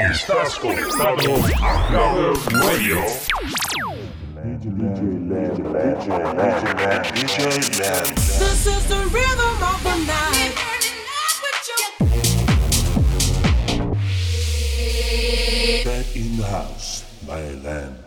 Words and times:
Estás 0.00 0.58
conectado 0.58 1.36
a 1.60 1.92
Radio. 2.64 3.02
This 8.38 8.66
is 8.66 8.86
the 8.88 9.04
rhythm 9.12 9.62
of 9.62 9.82
the 9.82 9.96
night. 10.06 10.54
Back 15.84 16.16
in 16.16 16.36
the 16.38 16.46
house, 16.46 17.04
my 17.26 17.50
land. 17.62 17.98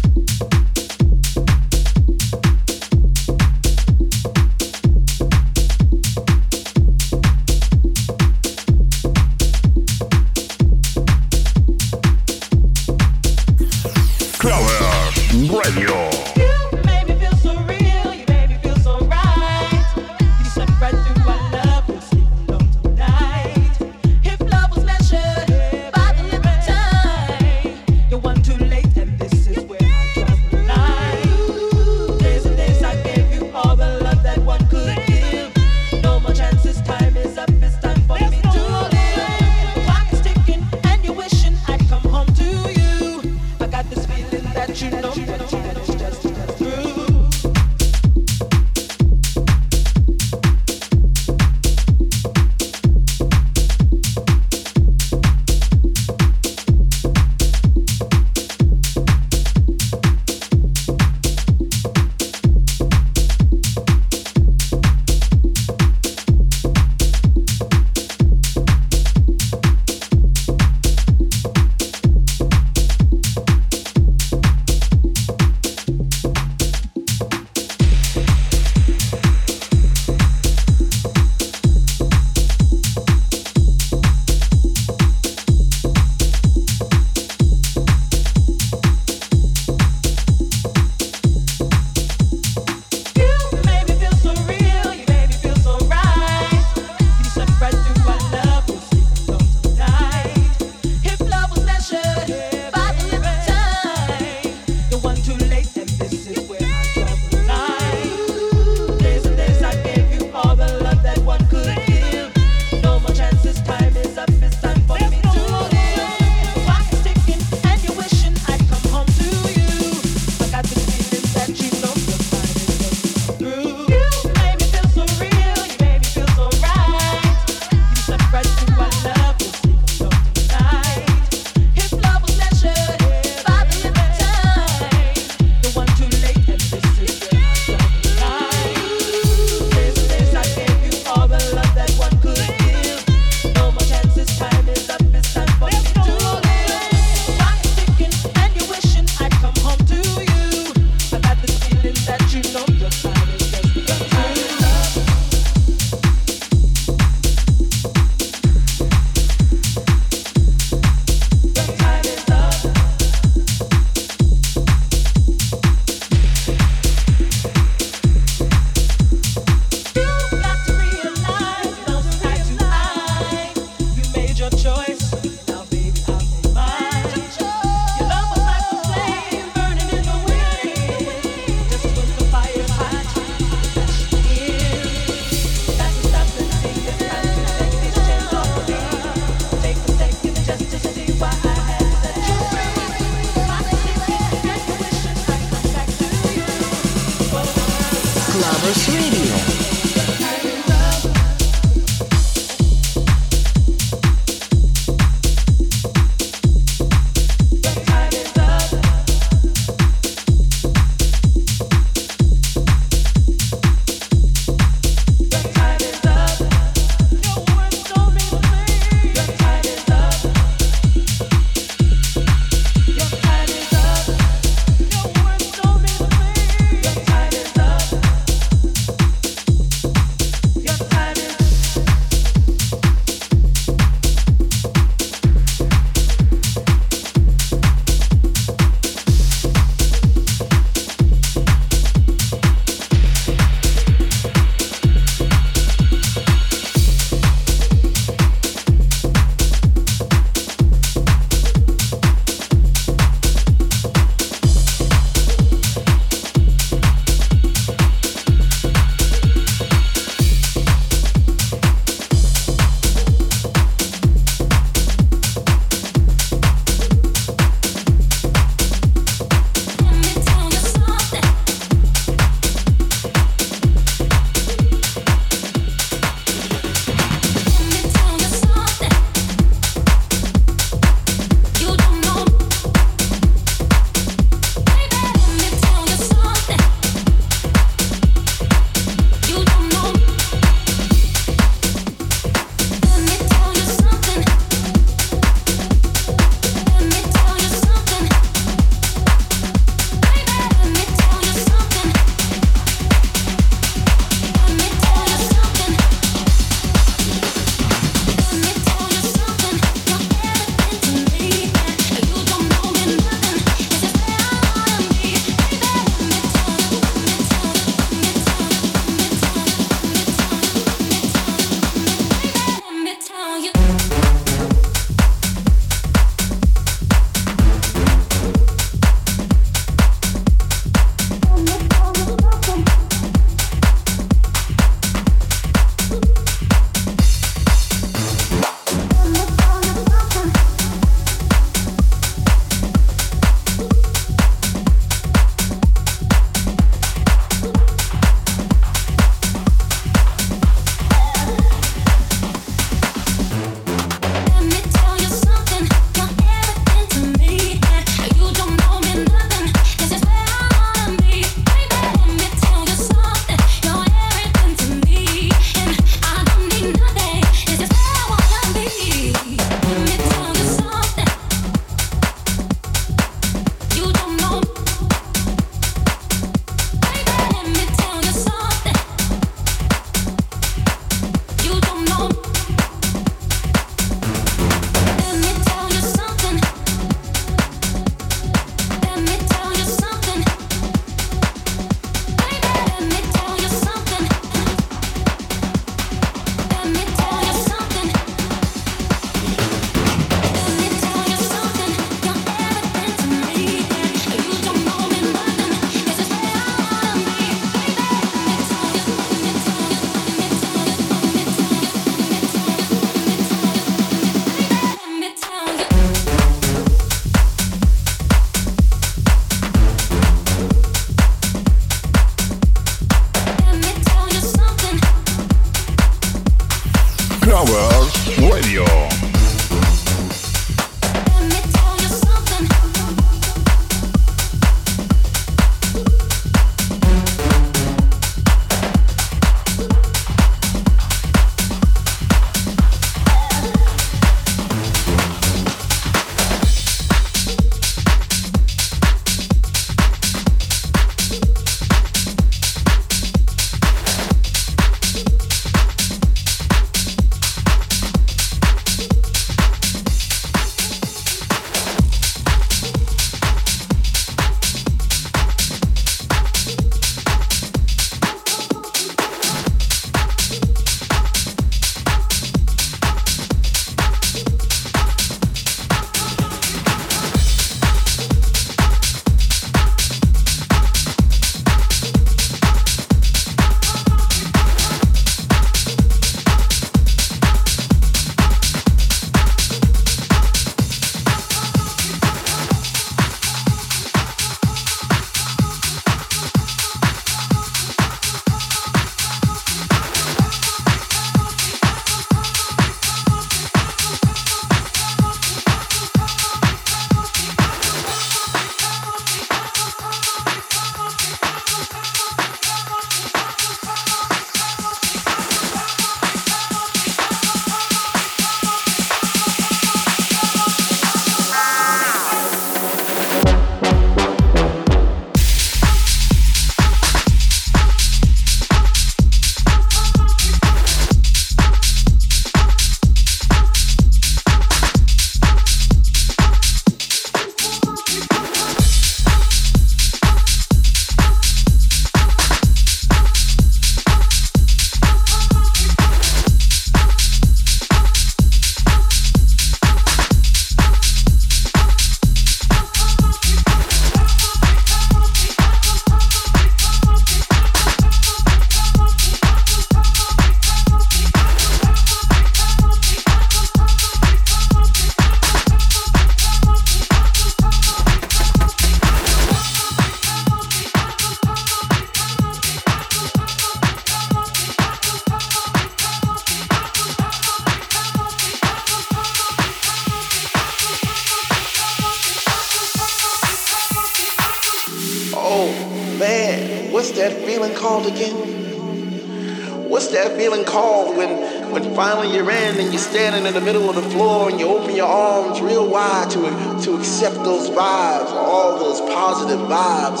Your 594.86 594.94
arms 594.94 595.40
real 595.40 595.68
wide 595.68 596.08
to, 596.10 596.20
to 596.62 596.76
accept 596.78 597.16
those 597.16 597.50
vibes, 597.50 598.10
all 598.12 598.58
those 598.58 598.80
positive 598.92 599.40
vibes, 599.48 600.00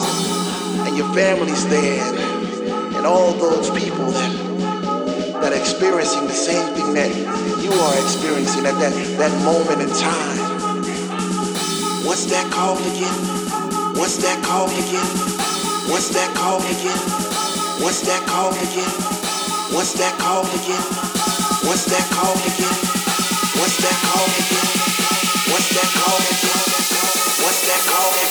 and 0.86 0.96
your 0.96 1.12
family's 1.12 1.66
there, 1.66 2.06
and 2.94 3.04
all 3.04 3.32
those 3.32 3.68
people 3.70 4.06
that, 4.12 4.32
that 5.42 5.52
are 5.52 5.58
experiencing 5.58 6.26
the 6.26 6.32
same 6.32 6.62
thing 6.74 6.94
that 6.94 7.10
you 7.62 7.72
are 7.72 7.94
experiencing 8.04 8.64
at 8.64 8.78
that, 8.78 8.94
that 9.18 9.32
moment 9.42 9.82
in 9.82 9.90
time. 9.98 10.38
What's 12.06 12.26
that 12.26 12.46
called 12.52 12.78
again? 12.78 13.18
What's 13.98 14.18
that 14.22 14.38
called 14.44 14.70
again? 14.70 15.10
What's 15.90 16.10
that 16.10 16.30
called 16.36 16.62
again? 16.62 16.98
What's 17.82 18.02
that 18.02 18.22
called 18.28 18.54
again? 18.54 18.92
What's 19.74 19.94
that 19.98 20.16
called 20.18 20.46
again? 20.46 20.86
What's 21.66 21.86
that 21.86 22.06
called 22.12 22.38
again? 22.54 22.85
What's 23.66 23.82
that 23.82 23.98
called? 24.06 24.30
What's 25.50 25.70
that 25.74 25.90
called? 25.98 26.22
What's 27.42 27.66
that 27.66 27.82
called 27.90 28.25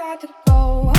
I 0.00 0.16
could 0.16 0.30
go. 0.46 0.95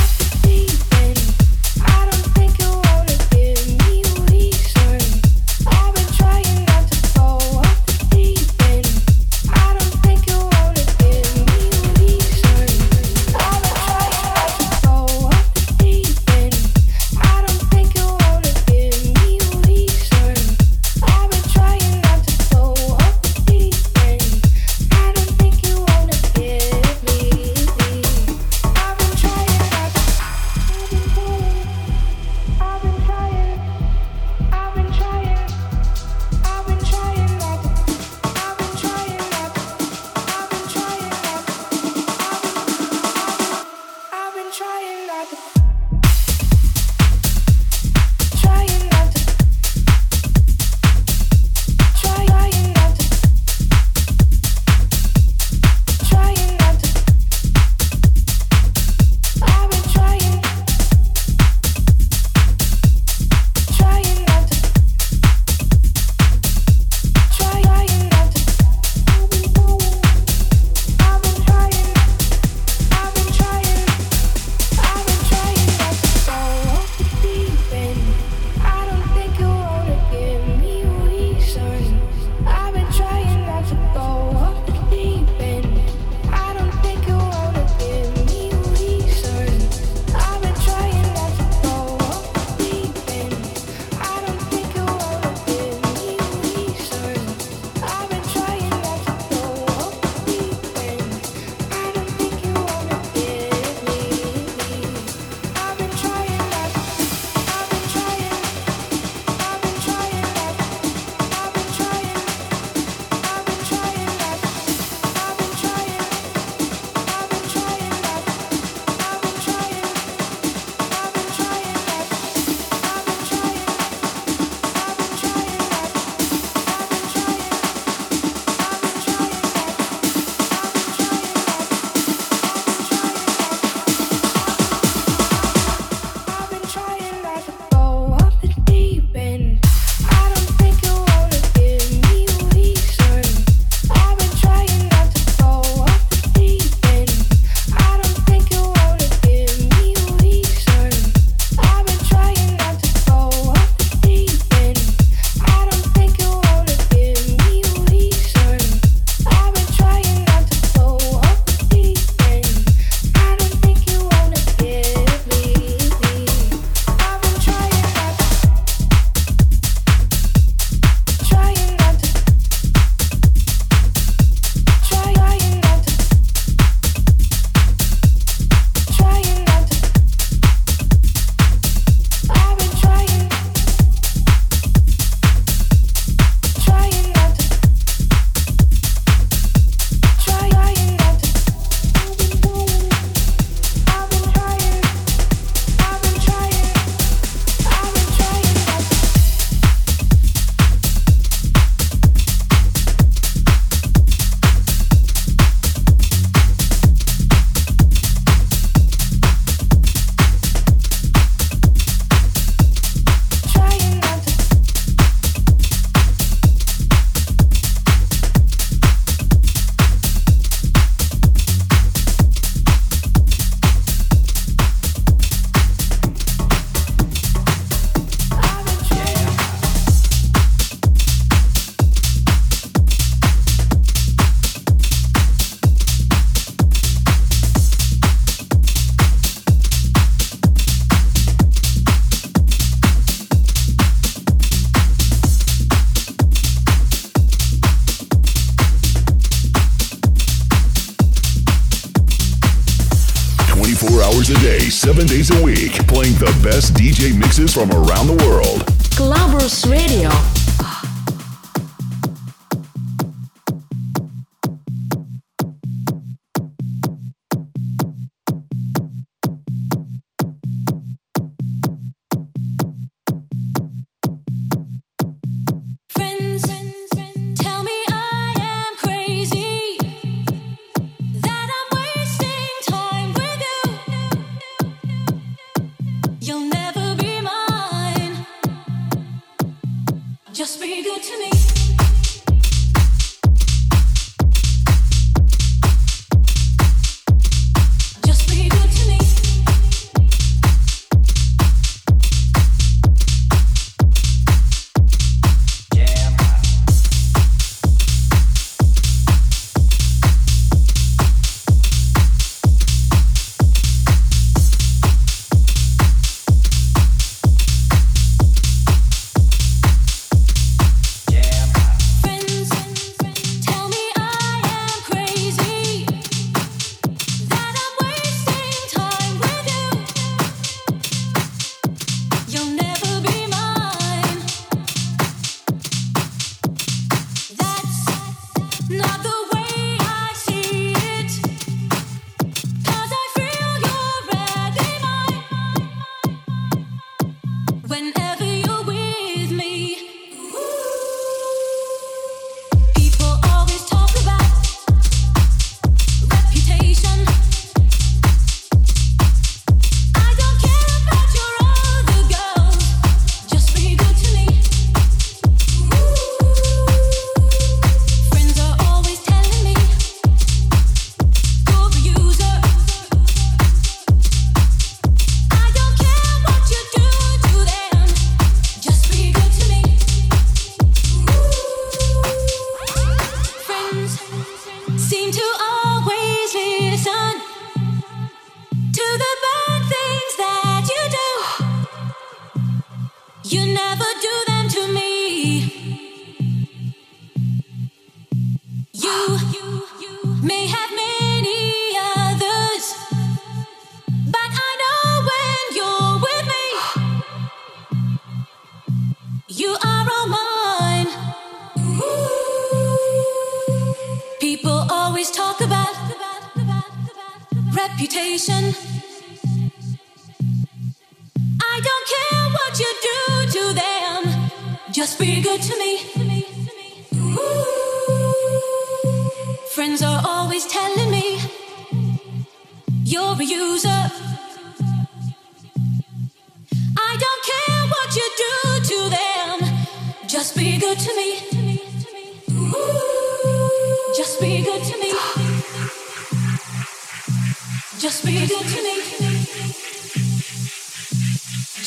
From 257.48 257.70
around 257.72 258.08
the 258.08 258.16
world. 258.26 258.64
Clubbers 258.96 259.70
Radio. 259.70 260.37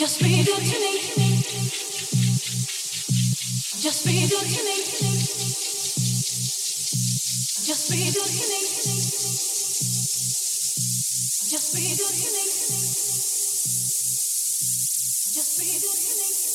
Just 0.01 0.19
be 0.23 0.43
good 0.43 0.57
to 0.57 0.79
me. 0.81 0.93
Just 3.83 4.07
be 4.07 4.27
good 4.31 4.49
to 4.49 4.65
me. 4.65 4.77
Just 7.67 7.91
be 7.91 7.99
good 8.09 8.15
to 8.15 8.45
me. 8.49 8.61
Just 11.51 11.75
be 11.75 11.83
good 12.01 12.17
to 12.17 12.29
me. 12.33 12.45
Just 15.35 15.59
be 15.61 15.67
good 15.67 15.99
to 15.99 16.13
me. 16.17 16.50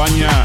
Понятно. 0.00 0.39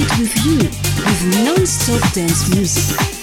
with 0.00 0.44
you 0.46 0.58
with 0.58 1.44
non-stop 1.44 2.12
dance 2.12 2.54
music. 2.54 3.17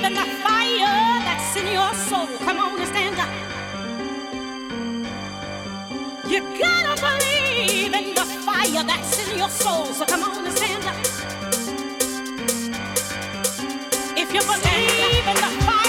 keeping 0.00 0.14
the 0.14 0.24
fire 0.42 1.20
that's 1.24 1.56
in 1.56 1.66
your 1.72 1.92
soul. 1.94 2.26
Come 2.38 2.58
on 2.58 2.80
and 2.80 2.88
stand 2.88 3.18
up. 3.18 3.28
You 6.26 6.40
gotta 6.58 7.00
believe 7.00 7.92
in 7.92 8.14
the 8.14 8.24
fire 8.46 8.84
that's 8.84 9.28
in 9.28 9.38
your 9.38 9.50
soul. 9.50 9.86
So 9.86 10.06
come 10.06 10.22
on 10.22 10.46
and 10.46 10.56
stand 10.56 10.84
up. 10.84 10.96
If 14.16 14.32
you 14.32 14.40
believe 14.40 15.26
in 15.28 15.36
the 15.36 15.64
fire. 15.64 15.79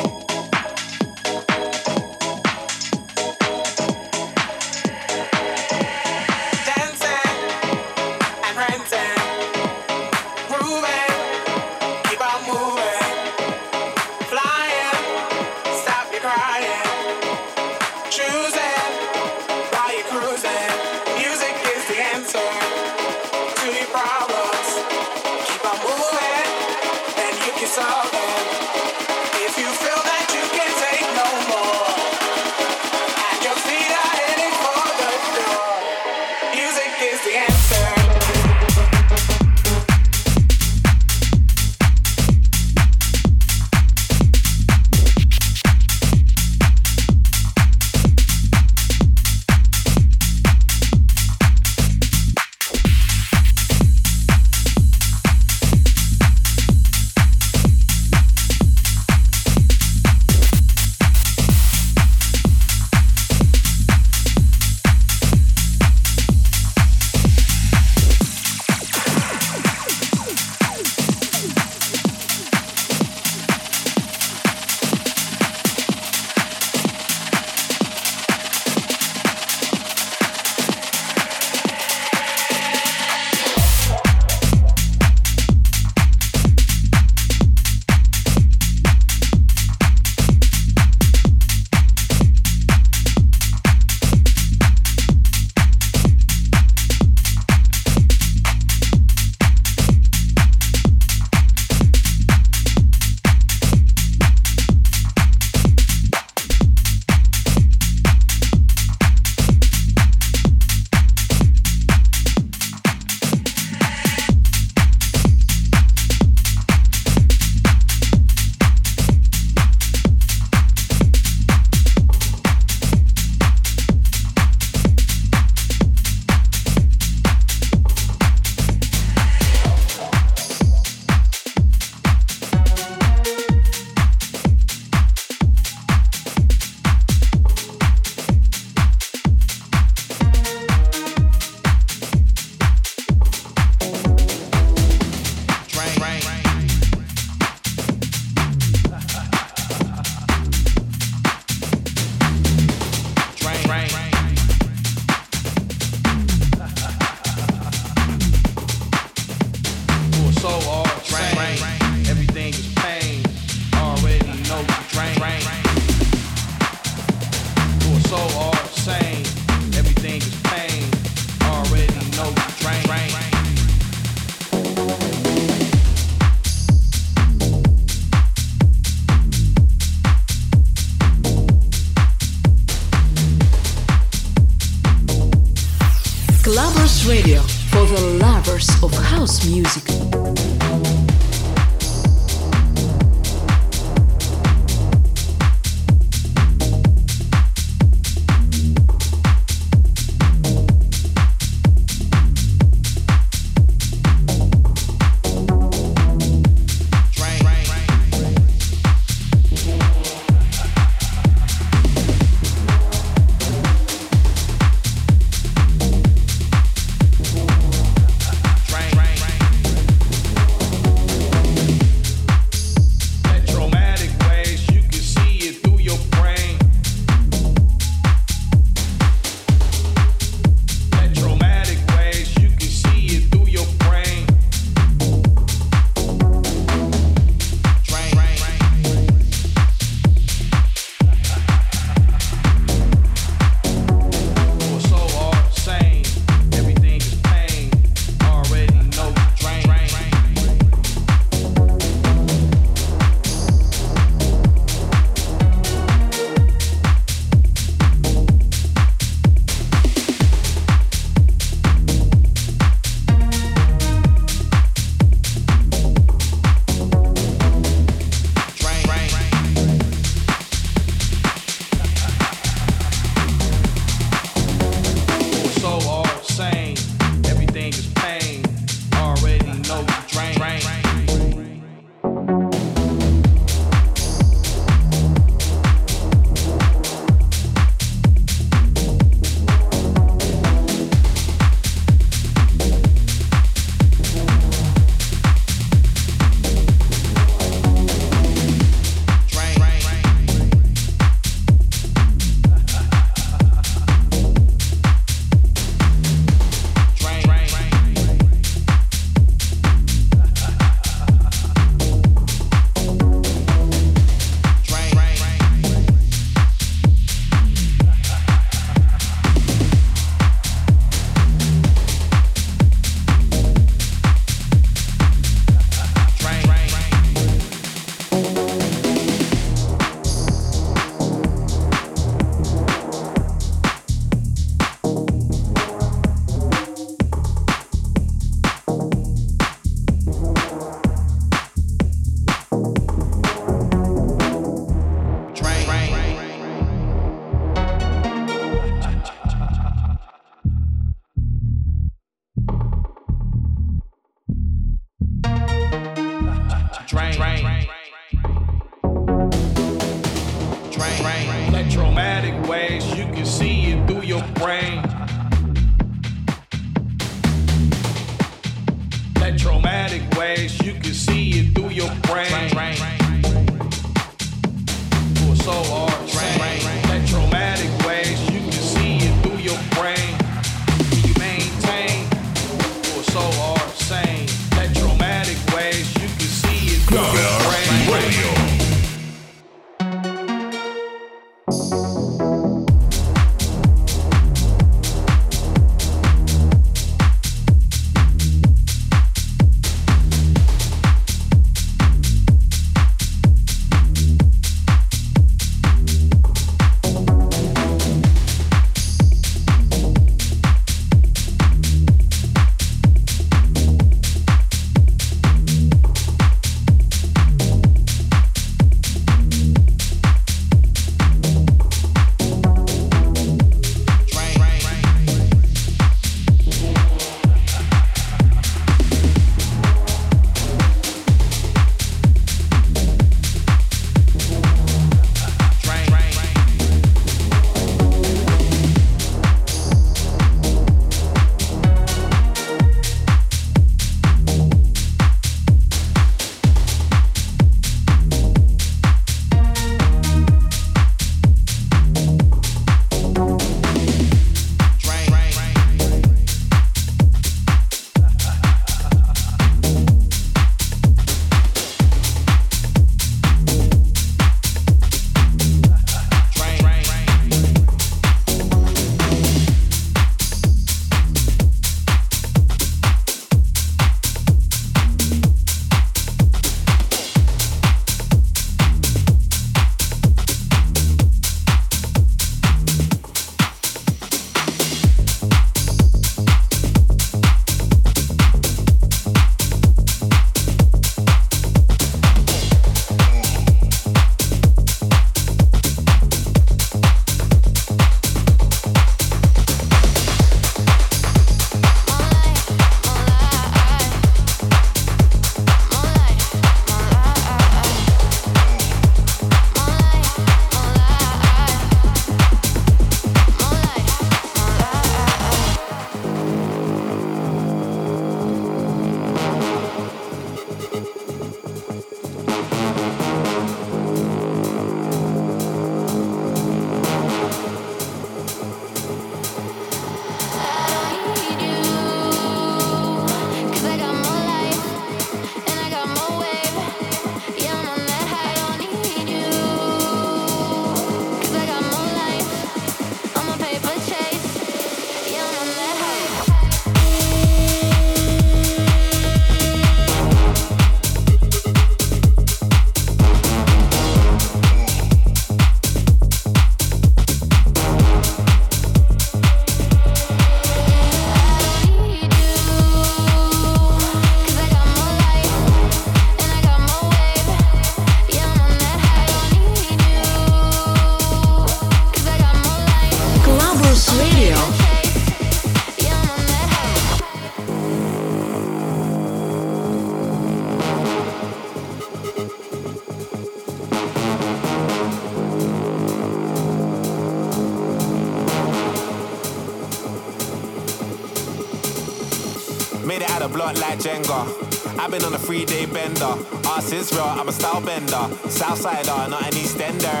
Style 597.36 597.60
bender. 597.60 598.04
Southsider, 598.32 599.08
not 599.10 599.22
an 599.22 599.34
Eastender. 599.36 600.00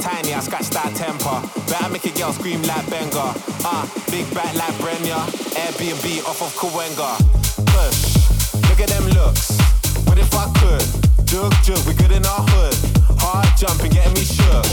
Tiny, 0.00 0.34
I 0.34 0.40
scratch 0.40 0.68
that 0.70 0.92
temper. 0.94 1.40
Better 1.68 1.88
make 1.88 2.04
a 2.04 2.12
girl 2.12 2.32
scream 2.32 2.60
like 2.62 2.84
Benga. 2.90 3.32
Ah, 3.64 3.82
uh, 3.82 4.10
big 4.10 4.28
back 4.34 4.52
like 4.54 4.74
Brenya. 4.82 5.20
Airbnb 5.56 6.06
off 6.28 6.42
of 6.44 6.52
Kawenga. 6.60 7.16
Push, 7.72 8.00
look 8.68 8.80
at 8.80 8.88
them 8.92 9.06
looks. 9.16 9.56
What 10.06 10.18
if 10.18 10.32
I 10.34 10.46
could? 10.60 10.84
Jug, 11.24 11.52
jug, 11.64 11.80
we 11.88 11.94
good 11.94 12.12
in 12.12 12.24
our 12.26 12.44
hood. 12.52 12.76
Hard 13.18 13.48
jumping, 13.56 13.90
getting 13.90 14.12
me 14.14 14.24
shook. 14.24 14.68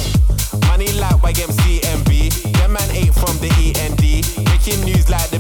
Money 0.68 0.92
like 1.00 1.16
YMCMB. 1.24 2.12
Them 2.60 2.74
man 2.74 2.90
ate 2.92 3.16
from 3.16 3.36
the 3.40 3.50
END. 3.56 4.04
Making 4.52 4.84
news 4.84 5.10
like 5.10 5.31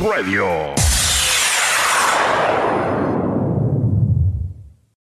Radio. 0.00 0.65